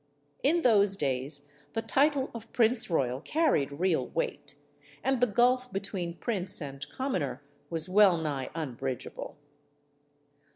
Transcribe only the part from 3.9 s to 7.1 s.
weight, and the gulf between prince and